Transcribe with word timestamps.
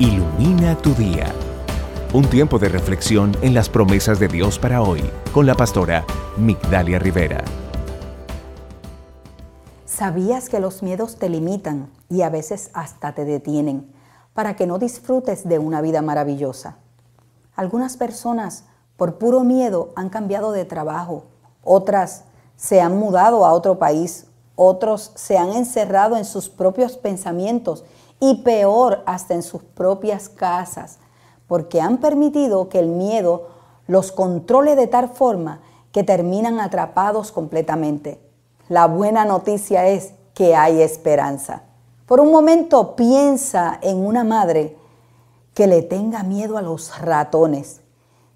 Ilumina 0.00 0.76
tu 0.76 0.94
día. 0.94 1.26
Un 2.14 2.24
tiempo 2.30 2.60
de 2.60 2.68
reflexión 2.68 3.36
en 3.42 3.52
las 3.52 3.68
promesas 3.68 4.20
de 4.20 4.28
Dios 4.28 4.56
para 4.56 4.80
hoy 4.80 5.02
con 5.34 5.44
la 5.44 5.56
pastora 5.56 6.04
Migdalia 6.36 7.00
Rivera. 7.00 7.42
¿Sabías 9.84 10.48
que 10.48 10.60
los 10.60 10.84
miedos 10.84 11.16
te 11.16 11.28
limitan 11.28 11.90
y 12.08 12.22
a 12.22 12.30
veces 12.30 12.70
hasta 12.74 13.12
te 13.12 13.24
detienen 13.24 13.92
para 14.34 14.54
que 14.54 14.68
no 14.68 14.78
disfrutes 14.78 15.48
de 15.48 15.58
una 15.58 15.80
vida 15.80 16.00
maravillosa? 16.00 16.76
Algunas 17.56 17.96
personas 17.96 18.66
por 18.96 19.18
puro 19.18 19.42
miedo 19.42 19.92
han 19.96 20.10
cambiado 20.10 20.52
de 20.52 20.64
trabajo, 20.64 21.24
otras 21.64 22.22
se 22.54 22.80
han 22.80 22.96
mudado 22.96 23.44
a 23.44 23.52
otro 23.52 23.80
país, 23.80 24.28
otros 24.60 25.12
se 25.14 25.38
han 25.38 25.52
encerrado 25.52 26.16
en 26.16 26.24
sus 26.24 26.48
propios 26.48 26.96
pensamientos 26.96 27.84
y 28.18 28.42
peor 28.42 29.04
hasta 29.06 29.34
en 29.34 29.44
sus 29.44 29.62
propias 29.62 30.28
casas, 30.28 30.98
porque 31.46 31.80
han 31.80 31.98
permitido 31.98 32.68
que 32.68 32.80
el 32.80 32.88
miedo 32.88 33.46
los 33.86 34.10
controle 34.10 34.74
de 34.74 34.88
tal 34.88 35.10
forma 35.10 35.60
que 35.92 36.02
terminan 36.02 36.58
atrapados 36.58 37.30
completamente. 37.30 38.20
La 38.68 38.86
buena 38.86 39.24
noticia 39.24 39.86
es 39.86 40.12
que 40.34 40.56
hay 40.56 40.82
esperanza. 40.82 41.62
Por 42.04 42.18
un 42.18 42.32
momento 42.32 42.96
piensa 42.96 43.78
en 43.80 43.98
una 43.98 44.24
madre 44.24 44.76
que 45.54 45.68
le 45.68 45.82
tenga 45.82 46.24
miedo 46.24 46.58
a 46.58 46.62
los 46.62 47.00
ratones 47.00 47.80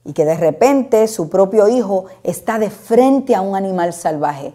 y 0.05 0.13
que 0.13 0.25
de 0.25 0.37
repente 0.37 1.09
su 1.09 1.29
propio 1.29 1.69
hijo 1.69 2.05
está 2.23 2.61
de 2.61 2.71
frente 2.71 3.35
a 3.35 3.41
un 3.41 3.57
animal 3.57 3.93
salvaje. 3.93 4.55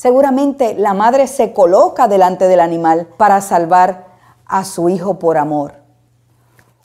Seguramente 0.00 0.76
la 0.76 0.94
madre 0.94 1.26
se 1.26 1.52
coloca 1.52 2.08
delante 2.08 2.48
del 2.48 2.60
animal 2.60 3.06
para 3.18 3.42
salvar 3.42 4.06
a 4.46 4.64
su 4.64 4.88
hijo 4.88 5.18
por 5.18 5.36
amor. 5.36 5.74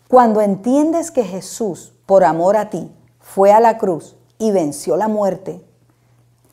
Cuando 0.09 0.42
entiendes 0.42 1.12
que 1.12 1.23
Jesús, 1.23 1.94
por 2.06 2.25
amor 2.25 2.58
a 2.58 2.70
ti, 2.70 2.92
fue 3.22 3.53
a 3.53 3.62
la 3.62 3.78
cruz 3.78 4.17
y 4.38 4.52
venció 4.52 4.98
la 4.98 5.08
muerte, 5.08 5.64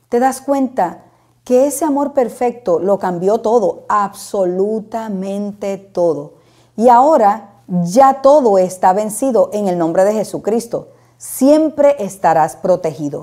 te 0.09 0.21
das 0.21 0.41
cuenta 0.41 1.03
que 1.43 1.67
ese 1.67 1.85
amor 1.85 2.13
perfecto 2.13 2.79
lo 2.79 3.01
cambió 3.01 3.39
todo, 3.39 3.83
absolutamente 3.89 5.79
todo. 5.79 6.35
Y 6.77 6.91
ahora 6.91 7.55
ya 7.67 8.23
todo 8.23 8.59
está 8.59 8.93
vencido 8.93 9.51
en 9.53 9.67
el 9.67 9.79
nombre 9.79 10.05
de 10.05 10.15
Jesucristo. 10.15 10.91
Siempre 11.19 11.97
estarás 11.99 12.55
protegido. 12.55 13.23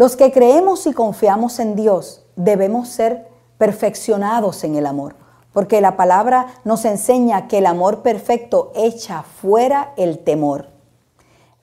Los 0.00 0.16
que 0.16 0.32
creemos 0.32 0.86
y 0.86 0.94
confiamos 0.94 1.58
en 1.58 1.76
Dios 1.76 2.24
debemos 2.34 2.88
ser 2.88 3.28
perfeccionados 3.58 4.64
en 4.64 4.76
el 4.76 4.86
amor 4.86 5.14
porque 5.52 5.82
la 5.82 5.98
palabra 5.98 6.46
nos 6.64 6.86
enseña 6.86 7.48
que 7.48 7.58
el 7.58 7.66
amor 7.66 8.00
perfecto 8.00 8.72
echa 8.74 9.22
fuera 9.22 9.92
el 9.98 10.20
temor. 10.20 10.68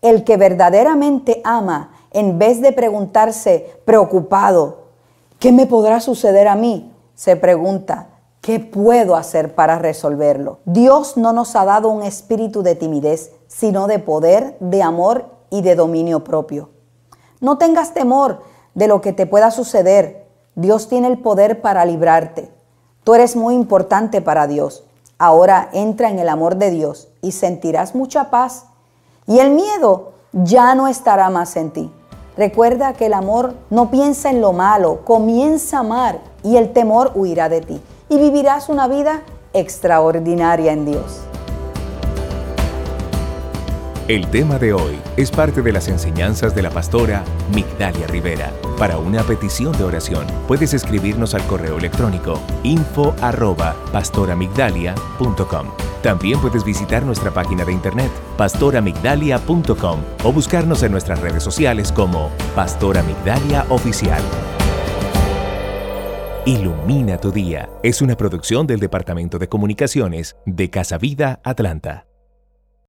El 0.03 0.23
que 0.23 0.37
verdaderamente 0.37 1.41
ama, 1.43 1.93
en 2.11 2.37
vez 2.37 2.61
de 2.61 2.73
preguntarse 2.73 3.81
preocupado, 3.85 4.83
¿qué 5.39 5.51
me 5.51 5.65
podrá 5.65 5.99
suceder 5.99 6.47
a 6.47 6.55
mí? 6.55 6.93
Se 7.15 7.37
pregunta, 7.37 8.09
¿qué 8.41 8.59
puedo 8.59 9.15
hacer 9.15 9.55
para 9.55 9.79
resolverlo? 9.79 10.59
Dios 10.65 11.17
no 11.17 11.33
nos 11.33 11.55
ha 11.55 11.65
dado 11.65 11.89
un 11.89 12.03
espíritu 12.03 12.61
de 12.61 12.75
timidez, 12.75 13.31
sino 13.47 13.87
de 13.87 13.97
poder, 13.97 14.57
de 14.59 14.83
amor 14.83 15.25
y 15.49 15.63
de 15.63 15.73
dominio 15.73 16.23
propio. 16.23 16.76
No 17.39 17.57
tengas 17.57 17.93
temor 17.93 18.41
de 18.73 18.87
lo 18.87 19.01
que 19.01 19.13
te 19.13 19.25
pueda 19.25 19.51
suceder. 19.51 20.27
Dios 20.55 20.87
tiene 20.87 21.07
el 21.07 21.19
poder 21.19 21.61
para 21.61 21.85
librarte. 21.85 22.49
Tú 23.03 23.13
eres 23.13 23.35
muy 23.35 23.55
importante 23.55 24.21
para 24.21 24.47
Dios. 24.47 24.83
Ahora 25.19 25.69
entra 25.73 26.09
en 26.09 26.19
el 26.19 26.29
amor 26.29 26.57
de 26.57 26.69
Dios 26.71 27.09
y 27.21 27.31
sentirás 27.31 27.95
mucha 27.95 28.29
paz. 28.29 28.65
Y 29.25 29.39
el 29.39 29.51
miedo 29.51 30.13
ya 30.31 30.75
no 30.75 30.87
estará 30.87 31.29
más 31.29 31.55
en 31.55 31.71
ti. 31.71 31.91
Recuerda 32.37 32.93
que 32.93 33.07
el 33.07 33.13
amor 33.13 33.55
no 33.69 33.89
piensa 33.89 34.29
en 34.29 34.41
lo 34.41 34.53
malo, 34.53 35.01
comienza 35.05 35.77
a 35.77 35.79
amar 35.79 36.19
y 36.43 36.57
el 36.57 36.71
temor 36.71 37.11
huirá 37.15 37.49
de 37.49 37.61
ti. 37.61 37.81
Y 38.09 38.17
vivirás 38.17 38.69
una 38.69 38.87
vida 38.87 39.21
extraordinaria 39.53 40.71
en 40.71 40.85
Dios. 40.85 41.26
El 44.07 44.25
tema 44.27 44.57
de 44.57 44.71
hoy 44.71 44.97
es 45.17 45.31
parte 45.31 45.61
de 45.61 45.73
las 45.73 45.89
enseñanzas 45.89 46.55
de 46.55 46.61
la 46.61 46.69
pastora 46.69 47.25
Migdalia 47.53 48.07
Rivera. 48.07 48.53
Para 48.77 48.97
una 48.99 49.21
petición 49.21 49.77
de 49.77 49.83
oración, 49.83 50.25
puedes 50.47 50.73
escribirnos 50.73 51.33
al 51.33 51.45
correo 51.45 51.77
electrónico 51.77 52.41
info 52.63 53.13
arroba. 53.21 53.75
También 56.01 56.39
puedes 56.39 56.63
visitar 56.63 57.03
nuestra 57.03 57.31
página 57.31 57.65
de 57.65 57.73
internet 57.73 58.09
pastoramigdalia.com 58.37 59.99
o 60.23 60.31
buscarnos 60.31 60.83
en 60.83 60.93
nuestras 60.93 61.19
redes 61.19 61.43
sociales 61.43 61.91
como 61.91 62.29
Pastora 62.55 63.03
Migdalia 63.03 63.65
Oficial. 63.67 64.21
Ilumina 66.45 67.17
tu 67.17 67.33
día 67.33 67.67
es 67.83 68.01
una 68.01 68.15
producción 68.15 68.67
del 68.67 68.79
Departamento 68.79 69.37
de 69.37 69.49
Comunicaciones 69.49 70.37
de 70.45 70.69
Casa 70.69 70.97
Vida 70.97 71.41
Atlanta. 71.43 72.06